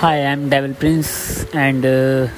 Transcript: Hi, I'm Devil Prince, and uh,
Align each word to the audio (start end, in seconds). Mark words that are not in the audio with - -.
Hi, 0.00 0.24
I'm 0.24 0.48
Devil 0.48 0.74
Prince, 0.74 1.44
and 1.52 1.84
uh, 1.84 2.28